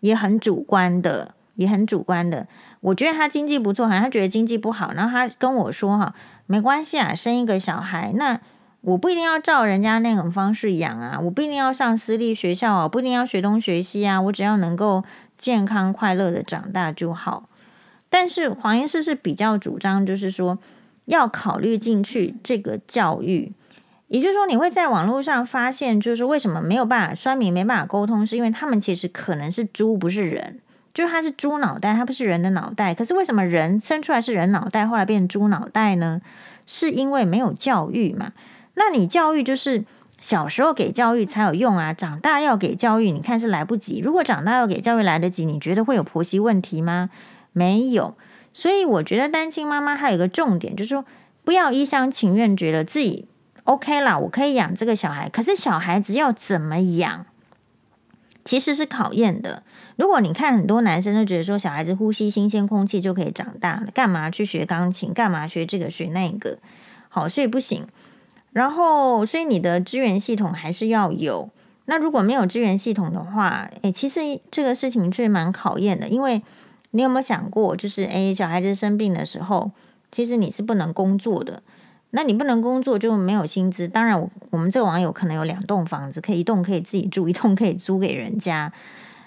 [0.00, 2.46] 也很主观的，也很主观的。
[2.80, 4.92] 我觉得他经济不错，好像他觉得经济不好。
[4.92, 6.14] 然后他跟我说：“哈，
[6.46, 8.38] 没关系啊，生一个小孩，那
[8.84, 15.04] 我不一定要照人家那种方式养啊，我不一定要上私立学校啊，不一定要学东学西啊，我只要能够
[15.36, 17.48] 健康快乐的长大就好。”
[18.08, 20.58] 但是黄医师是比较主张，就是说。
[21.06, 23.52] 要考虑进去这个教育，
[24.08, 30.60] 也就是说，你会在网络上发现，就是为什么没有办法，酸民没办法沟通，是因为他们其实可能是猪，不是人，
[30.94, 32.94] 就是他是猪脑袋，他不是人的脑袋。
[32.94, 36.22] 可是为什么人生出来是人脑袋，后来变猪脑袋呢？
[36.66, 38.32] 是因为没有教育嘛？
[38.74, 39.84] 那你教育就是
[40.20, 44.00] 小时候给教育才有用啊，长大要给教育，你看是来不及。
[44.00, 47.10] 如果长大要给教育来得及，你觉得会有婆媳问题吗？
[47.52, 48.16] 没有。
[48.52, 51.04] 所以我觉得单亲妈妈还有一个重点，就是说
[51.44, 53.26] 不要一厢情愿觉得自己
[53.64, 55.28] OK 啦，我可以养这个小孩。
[55.28, 57.26] 可是小孩子要怎么养，
[58.44, 59.62] 其实是考验的。
[59.96, 65.12] 如果你看很多男生都觉得说小孩子呼吸新鲜空气就可以长大了，干嘛去学钢琴？
[65.12, 66.58] 干嘛学这个学那个？
[67.08, 67.86] 好，所以不行。
[68.54, 71.50] 然后，所以你的资源系统还是要有。
[71.84, 76.42] 那如果没有资源系统的话，诶，其实这个事情最蛮考验的，因为。
[76.96, 79.72] 你有没有想过，就是诶，小孩子生病的时候，
[80.12, 81.60] 其实你是不能工作的。
[82.10, 83.88] 那你不能工作就没有薪资。
[83.88, 88.72] 当然，我我们这个网友可能有两栋房子，可以一栋可以自己住，一栋可以租给人家。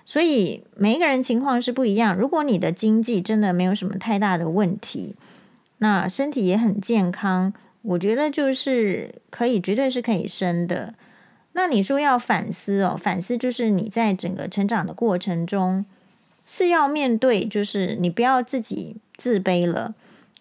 [0.05, 2.15] 所以每一个人情况是不一样。
[2.15, 5.17] 如果你的经济真的没有什么太大的问题，
[5.79, 7.51] 那身体也很健康，
[7.87, 10.93] 我觉得就是可以，绝对是可以生的。
[11.53, 15.85] 那你说要反思哦，反思就是你在整个成长的过程中。
[16.49, 19.93] 是要面对，就是你不要自己自卑了。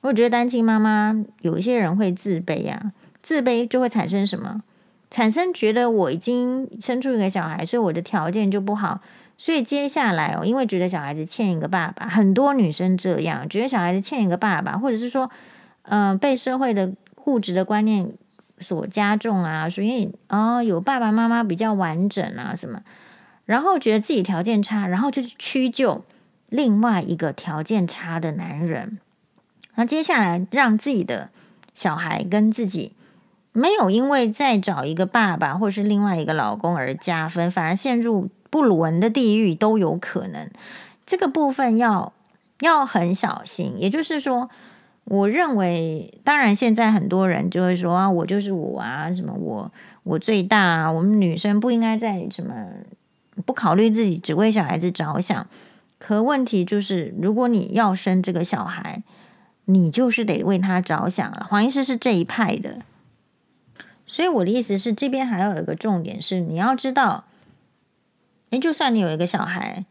[0.03, 4.63] 我觉得单亲妈妈有一些人会自卑啊，自卑就会产生什么？
[5.11, 9.01] 产生觉得我已经生出一个小孩，所以我的条件就不好。
[9.37, 15.29] 所以接下来哦，因为觉得小孩子欠一个爸爸，很多女生这样觉得小孩子欠一个爸爸，或者是说，
[15.83, 16.93] 嗯、被社会的
[17.27, 18.13] 固执的观念
[18.61, 22.83] 所加重啊，所以哦，有爸爸妈妈比较完整啊，什么？
[23.47, 26.05] 然后觉得自己条件差，然后就屈就
[26.49, 29.01] 另外一个条件差的男人。
[29.75, 31.31] 那接下来让自己的
[31.75, 32.93] 小孩跟自己
[33.51, 40.49] 没有因为再找一个爸爸或是另外一个老公而加分，反而陷入不伦的地狱都有可能。
[41.05, 42.13] 这个部分要
[42.61, 43.75] 要很小心。
[43.77, 44.49] 也就是说，
[45.07, 49.73] 我认为，当然现在很多人就会说啊，我就是我啊，什么我
[50.05, 52.55] 我最大啊，我们女生不应该在什么。
[53.45, 55.47] 不考虑自己，只为小孩子着想。
[55.99, 59.03] 可问题就是，如果你要生这个小孩，
[59.67, 61.47] 你就是得为他着想了。
[61.47, 62.79] 黄医师是这一派的，
[64.07, 67.25] 所以我的意思是，这边还有一个重点是，你要知道，
[68.49, 69.85] 诶，就算你有一个小孩，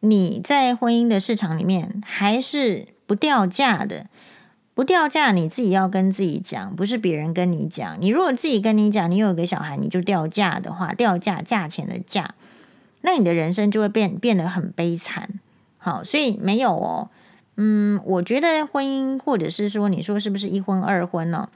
[0.00, 4.08] 你在婚姻的市场里面还是不掉价的。
[4.76, 7.96] 不掉价，你自己要跟自己讲，不是别人跟你讲。
[7.98, 12.34] 你如果自己跟你讲，你有一个小孩，你就掉价的话，掉价，价钱的价。
[13.00, 15.40] 那你的人生就会变变得很悲惨，
[15.78, 17.08] 好，所以没有哦，
[17.56, 21.48] 嗯，我觉得婚姻或者是说，你说是不是一婚二婚呢？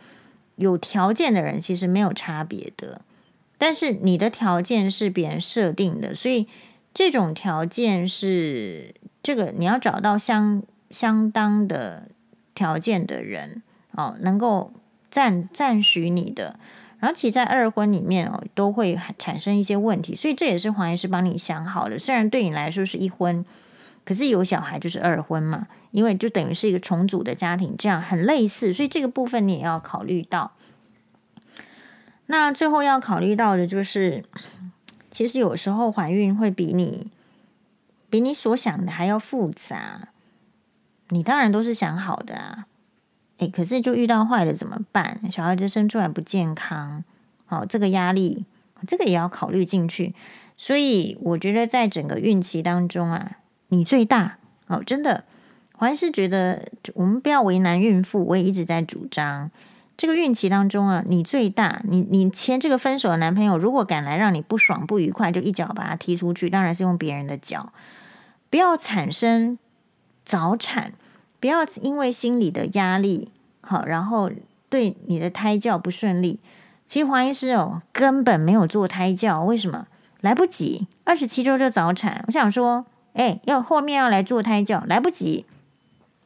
[0.57, 3.03] 有条件的人其实没有差别的，
[3.59, 6.49] 但是你的条件是别人设定的，所以
[6.95, 12.09] 这种条件是这个你要找到相相当的
[12.61, 14.71] 条件的人哦，能够
[15.11, 16.61] 赞赞许你的。
[16.99, 21.99] 然后其在二婚里面哦，都会产生一些问题，所以这也是黄医师帮你想好的。
[21.99, 23.43] 虽然对你来说是一婚，
[24.05, 30.53] 可是有小孩就是二婚嘛，因为就等于是一个重组的家庭，这样很类似，所以这个部分你也要考虑到。
[32.27, 34.23] 那最后要考虑到的就是，
[35.11, 37.11] 其实有时候怀孕会比你
[38.11, 40.09] 比你所想的还要复杂，
[41.11, 42.67] 你当然都是想好的啊。
[43.39, 45.21] 诶，可是就遇到坏的怎么办？
[45.31, 47.05] 小孩子生出来不健康，
[47.47, 48.45] 好，这个压力，
[48.87, 50.15] 这个也要考虑进去。
[50.59, 55.25] 所以我觉得在整个孕期当中啊，你最大哦，真的，
[55.79, 58.23] 我还是觉得我们不要为难孕妇。
[58.27, 59.51] 我也一直在主张，
[59.97, 67.73] 这个孕期当中啊，你最大，你你前这个分手的男朋友，如果敢来让你不爽不愉快，就一脚把他踢出去，当然是用别人的脚。
[68.51, 69.59] 不要产生
[70.27, 70.93] 早产，
[71.41, 73.31] 不要因为心理的压力，
[73.63, 74.31] 好，然后
[74.69, 76.39] 对你的胎教不顺利。
[76.87, 79.87] 其实黄医师哦，根本没有做胎教，为什么？
[80.21, 82.23] 来不及，二十七周就早产。
[82.27, 85.47] 我想说，哎，要后面要来做胎教，来不及。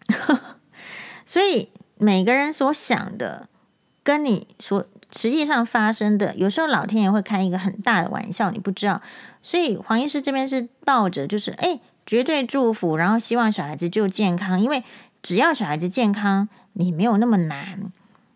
[1.24, 3.48] 所以每个人所想的。
[4.03, 4.85] 跟你说，
[5.16, 9.00] 实际上发生的，有时候老天爷会开一个很大的玩笑，你不知道。
[9.42, 14.85] 所以黄医师这边是抱着，就是哎，绝对祝福，然后希望小孩子就健康，因为
[15.24, 17.90] 只要小孩子健康，你没有那么难。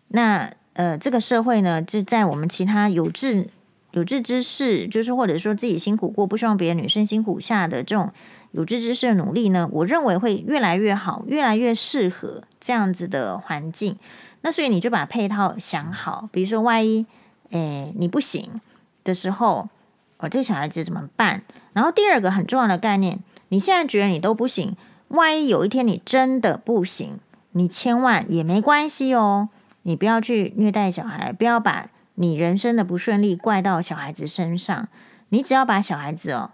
[0.07, 3.47] 那呃，这个社会呢，就在我们其他有志
[3.91, 8.11] 有志之士，就是或者说自己辛苦过，不希望别的女生辛苦下的这种
[8.53, 13.95] 有志之士的努力呢，我认为会越来越好，越来越适合这样子的环境。
[14.41, 17.05] 那所以你就把配套想好，比如说万一，
[17.51, 18.59] 诶你不行
[19.03, 19.69] 的时候，
[20.17, 21.43] 哦这小孩子怎么办？
[21.73, 24.75] 然后第二个很重要的概念，你现在觉得你都不行，
[25.09, 27.19] 万一有一天你真的不行，
[27.51, 29.49] 你千万也没关系哦，
[29.83, 34.87] 你不要去虐待小孩，不要把你人生的不顺利怪到小孩子身上，
[35.29, 36.51] 你只要把小孩子哦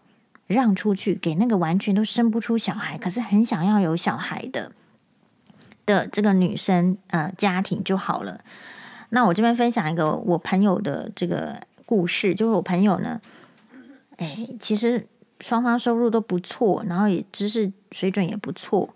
[0.47, 4.71] 让出去，给那个完全都生不出小孩，可是很想要有小孩的。
[5.85, 8.41] 的这个女生呃家庭就好了。
[9.09, 13.21] 那我这边分享一个我朋友的这个故事，就是我朋友呢，
[14.17, 15.05] 哎，其实
[15.39, 18.89] 双方收入都不错，然后也知识水准也不错，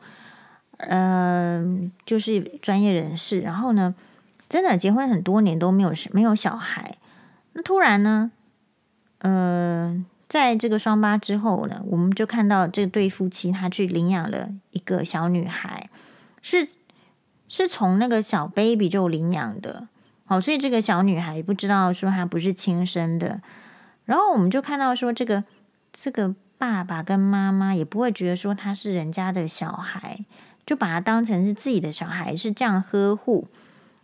[0.77, 3.41] 嗯、就是专业人士。
[3.41, 3.95] 然后呢，
[4.47, 6.95] 真的结婚很多年都没有没有小孩。
[7.53, 8.31] 那突然呢，
[9.19, 15.89] 嗯、呃，在这个双八之后呢，我们就看到这对夫妻他去领养了一个小女孩，
[16.41, 16.67] 是。
[17.51, 19.87] 是从那个小 baby 就领养的，
[20.25, 23.41] 好，所以这个小女孩不知道说她不是亲生的，
[24.05, 25.43] 然后我们就看到说这个
[25.91, 30.25] 这个爸爸跟妈妈也不会觉得说他是人家的小孩，
[30.65, 33.47] 就把他当成是自己的小孩，是这样呵护。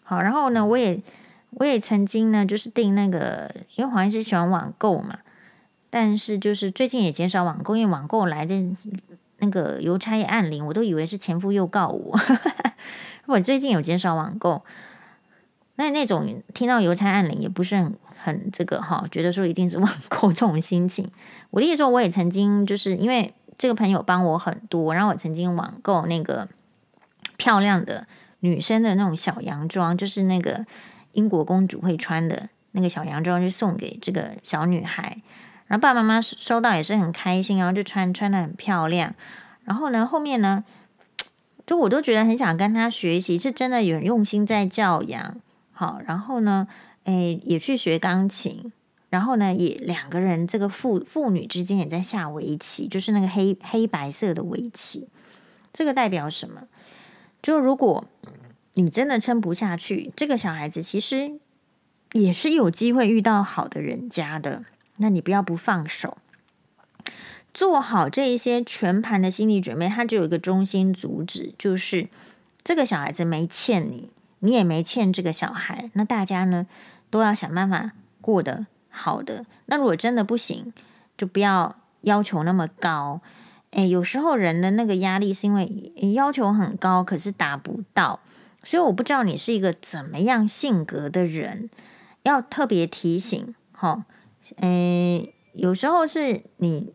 [0.04, 1.02] 好，然后呢，我也
[1.52, 5.20] 我也曾经呢，就是订那个，因为黄医师喜欢网购嘛，
[5.90, 8.56] 但是就是最近也减少网购，因为网购来的
[9.40, 12.20] 那个邮差按铃，我都以为是前夫又告我。
[13.28, 14.64] 我最近有减少网购，
[15.76, 17.96] 那那种听到邮差按铃也不是很
[18.26, 21.10] 很这个哈，觉得说一定是 网购这种心情。
[21.52, 26.48] 我的意思说，我也曾经就是因为这个朋友帮我很多，然后我曾经网购那个
[27.38, 28.08] 漂亮的
[28.40, 30.66] 女生的那种小洋装，就是那个
[31.12, 35.22] 英国公主会穿的那个小洋装，就送给这个小女孩，
[35.68, 39.14] 然后爸爸妈妈收到也是很开心，然后就穿穿得很漂亮。
[39.64, 40.64] 然后呢，后面呢？
[41.66, 45.38] 就我都觉得很想跟他学习，是真的有用心在教养，
[45.74, 46.68] 好，然后呢，
[47.06, 48.72] 诶，也去学钢琴，
[49.10, 55.08] 然后呢，也两个人这个父父女之间也在下围棋，就是那个黑黑白色的围棋，
[55.74, 56.68] 这个代表什么？
[57.42, 58.06] 就如果
[58.74, 61.40] 你真的撑不下去，这个小孩子其实
[62.14, 64.66] 也是有机会遇到好的人家的，
[64.98, 66.18] 那你不要不放手。
[67.54, 72.10] 做好这一些全盘的心理准备，他就有一个中心主旨，就是
[72.64, 75.90] 这个小孩子没欠你，你也没欠这个小孩。
[75.94, 76.68] 那大家呢
[77.16, 79.46] 都要想办法过得好的。
[79.68, 80.74] 那如果真的不行，
[81.18, 83.22] 就不要要求那么高。
[83.72, 88.20] 诶，有时候人的那个压力是因为要求很高，可是达不到。
[88.66, 91.70] 所以我不知道你是一个怎么样性格的人，
[92.24, 93.56] 要特别提醒。
[93.72, 94.04] 哈，
[94.58, 96.94] 诶，有时候是你。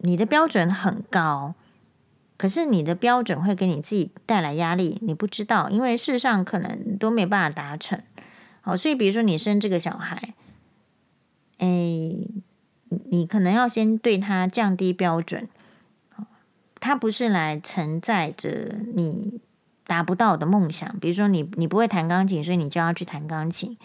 [0.00, 1.54] 你的标准很高，
[2.36, 8.00] 可是你的标准会给你自己带来压力，你不知道，因为事实上可能都没办法达成。
[8.68, 10.34] 好，所以比如说你生这个小孩，
[11.56, 12.28] 诶，
[13.08, 15.48] 你可能要先对他降低标准。
[16.78, 19.40] 他不是来承载着你
[19.86, 23.78] 达不到的梦想，比如说你你不会弹钢琴，所以你就要去弹钢琴；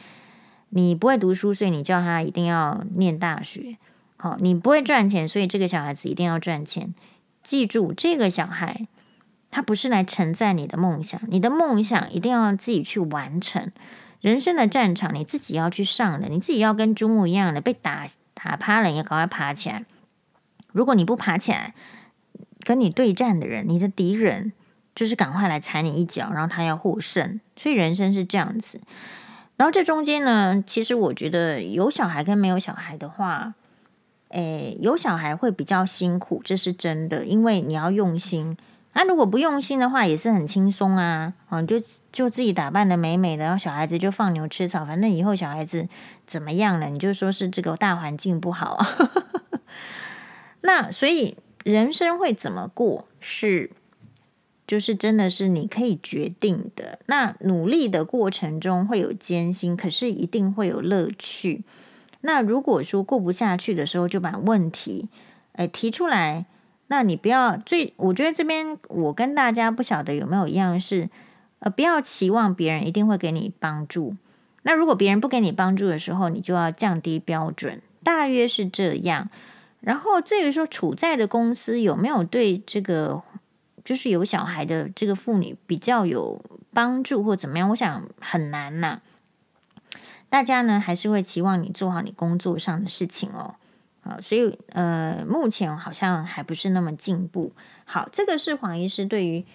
[0.68, 3.78] 你不会读书，所以你叫他一定要念大学。
[4.18, 6.94] 好，你不会赚钱，所以这个小孩子一定要赚钱。
[7.42, 8.86] 记住，这个小孩
[9.50, 13.72] 他不是来承载你的梦想，你的梦想一定要自己去完成。
[14.24, 19.84] 人生的战场你自己要去上的，你自己要跟猪木一样的被打打趴了，你要赶快爬起来。
[20.72, 21.76] 如果你不爬起来，
[22.62, 24.54] 跟你对战的人，你的敌人
[24.96, 27.42] 就是赶快来踩你一脚，然后他要获胜。
[27.58, 28.80] 所以人生是这样子。
[29.58, 33.54] 然后这中间呢，其实我觉得有小孩跟没有小孩的话。
[34.30, 38.58] 诶，有小孩会比较辛苦，这是真的，因为你要用心
[38.94, 41.34] 啊，如果不用心的话，也是很轻松啊。
[41.50, 41.82] 哦，就
[42.12, 45.90] 就自己打扮的美美的，然后小孩子就放牛吃草，反正以后小孩子
[46.28, 48.98] 怎么样了，你就说是这个大环境不好啊。
[50.62, 53.72] 那所以人生会怎么过是？
[54.66, 57.00] 就是真的是你可以决定的。
[57.08, 61.64] 那努力的过程中会有艰辛，可是一定会有乐趣。
[62.22, 65.10] 那如果说过不下去的时候，就把问题
[65.54, 66.46] 诶提出来。
[66.94, 71.10] 那你不要最，我觉得这边我跟大家不晓得有没有一样是，
[71.58, 74.16] 呃，不要期望别人一定会给你帮助。
[74.62, 79.32] 那如果别人不给你帮助的时候，你就要降低标准，大约是这样。
[79.80, 83.24] 然后至于说处在的公司有没有对这个。
[83.86, 86.42] 就是有小孩的这个妇女比较有
[86.74, 89.02] 帮助或怎么样，我想很难呐。
[90.30, 93.56] 大家呢还是会期望你做好你工作上的事情哦。
[94.04, 97.54] 啊，所以呃，目前好像还不是那么进步。
[97.86, 99.46] 好，这个是黄医师对于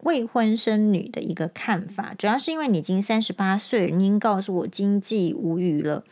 [0.00, 6.04] 未婚生女的一个看法，主要是因为你已经三十八岁，你已经告诉我经济无虞了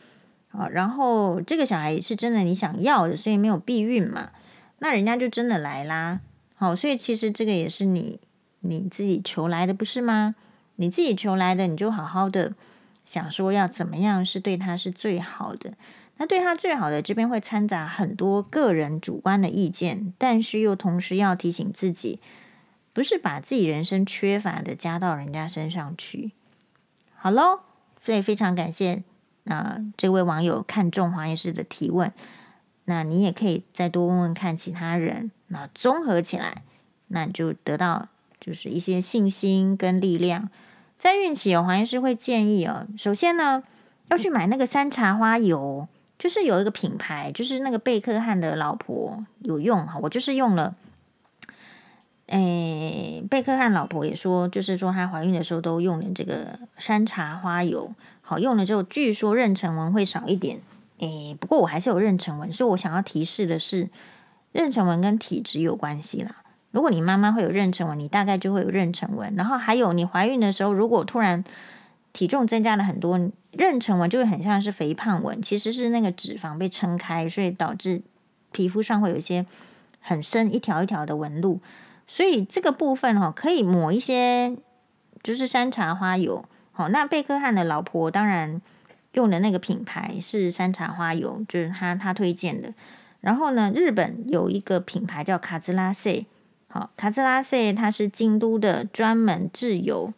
[0.51, 0.67] 啊。
[0.67, 4.29] 然后这个小孩是真的你想要的，所以没有避孕嘛，
[4.79, 6.21] 那人家就真的来啦。
[6.55, 8.19] 好，所以其实这个也是你
[8.59, 10.35] 你自己求来的，不是吗？
[10.75, 12.53] 你自己求来的，你就好好的
[13.05, 15.73] 想说要怎么样是对他是最好的。
[16.21, 22.19] 那对他最好的这边会掺杂很多个人主观的意见，但是又同时要提醒自己，
[22.93, 26.33] 不是把自己人生缺乏的加到人家身上去。
[27.15, 27.61] 好喽，
[27.99, 29.01] 所以非常感谢
[29.45, 32.13] 啊、呃，这位网友看中黄医师的提问。
[32.85, 36.61] 那你也可以再多问问看其他人，那综合起来，
[37.07, 38.09] 那你就得到
[38.39, 40.51] 就是一些信心跟力量。
[40.99, 43.63] 在孕期有黄医师会建议哦，首先呢
[44.09, 45.87] 要去买那个山茶花油，
[46.21, 50.75] 就是有一个品牌，就是那个贝克汉的老婆有用哈，我就是用了。
[52.27, 57.91] 诶，贝克汉老婆也说，就是说她怀孕的时候都用了这个山茶花油，
[58.21, 60.61] 好用了之后，据说妊娠纹会少一点。
[60.99, 63.89] 诶，不过我还是有妊娠纹，所以我想要提示的是，
[64.53, 66.35] 妊娠纹跟体质有关系啦。
[66.69, 69.33] 如果你妈妈会有妊娠纹，你大概就会有妊娠纹。
[69.35, 71.43] 然后还有你怀孕的时候，如果突然
[72.13, 73.19] 体重增加了很多，
[73.57, 78.01] 妊娠纹就会很像是肥胖纹，其实是那个脂肪被撑开，所以导致
[78.51, 79.45] 皮肤上会有一些
[79.99, 81.59] 很深一条一条的纹路。
[82.07, 84.55] 所以这个部分哈，可以抹一些，
[85.23, 86.45] 就是山茶花油。
[86.71, 88.61] 好，那贝克汉的老婆当然。
[89.13, 92.73] 用的那个品牌是山茶花油，就是他他推荐的。
[93.19, 96.25] 然后呢，日本有一个品牌叫卡兹拉塞，
[96.69, 100.13] 好，卡兹拉塞它是京都的专门制油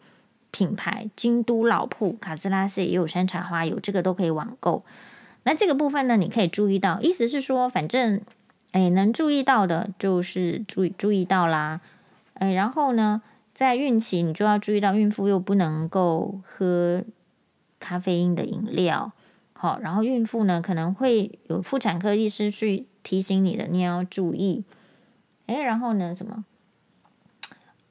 [0.54, 4.84] 品牌，京都老铺卡姿拉塞也有山茶花油，这个都可以网购。
[5.42, 8.20] 那这个部分呢，你可以注意到，意思是说，反正
[8.70, 11.80] 哎，能注意到的就是注意注意到啦。
[12.34, 17.02] 哎，然后呢，在孕期你就要注意到，孕妇又不能够喝。
[17.80, 19.12] 咖啡因的饮料，
[19.52, 24.64] 好，然后孕妇呢可能会有妇产科医师去提醒你的，你要注意。
[25.44, 26.46] 哎，然后呢，什么？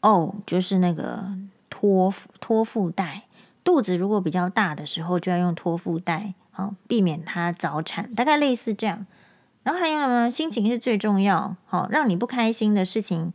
[0.01, 1.37] 哦，就是那个
[1.83, 3.23] 托托腹带，
[3.63, 9.05] 肚子如果比较大的时候，就要用托腹带，好，避免它早产，大概类似这样。
[9.63, 10.31] 然后还有呢？
[10.31, 13.33] 心情是最重要，好，让你不开心的事情，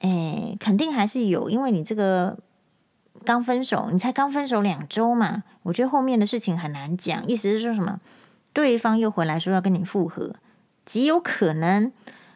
[0.00, 2.38] 哎，肯定还是有，因为你这个。
[3.24, 5.44] 刚分手，你才刚分手两周嘛？
[5.62, 7.26] 我觉得后面的事情很难讲。
[7.26, 7.98] 意思是说什么？
[8.52, 10.34] 对方又回来说要跟你复合，
[10.84, 11.90] 极有可能；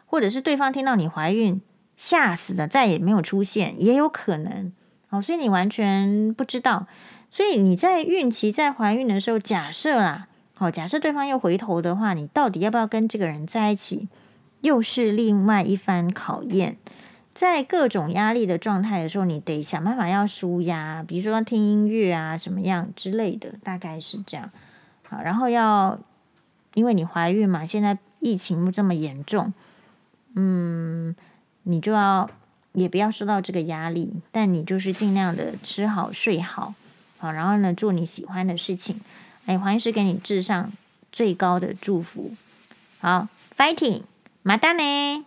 [0.07, 1.61] 或者是对方听到你怀孕，
[1.95, 4.71] 吓死了，再也没有出现，也有可能。
[5.09, 6.87] 哦，所以你完全不知道。
[7.31, 14.07] 所以你在孕期在怀孕的时候，假设啦，好，假设对方又回头的话，你到底要不要跟这个人在一起，
[14.61, 16.77] 又是另外一番考验。
[17.31, 24.49] 在各种压力的状态的时候，你得想办法要舒压，比如说听音乐啊，什么样之类的，大概是这样。
[25.07, 25.99] 好，然后要
[26.73, 29.53] 因为你怀孕嘛，现在疫情这么严重，
[30.35, 31.15] 嗯，
[31.63, 32.29] 你就要
[32.79, 36.73] 也不要受到这个压力，但你就是尽量的吃好睡好，
[37.17, 38.99] 好，然后呢，做你喜欢的事情。
[39.45, 40.71] 哎，黄医师给你致上
[41.11, 42.31] 最高的祝福。
[42.99, 43.27] 好
[43.57, 44.03] ，fighting，
[44.43, 45.25] 马丹呢？